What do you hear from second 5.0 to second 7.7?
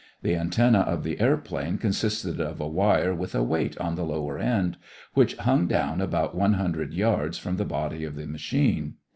which hung down about one hundred yards from the